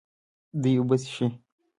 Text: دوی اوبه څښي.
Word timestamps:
دوی 0.61 0.75
اوبه 0.79 0.95
څښي. 1.01 1.27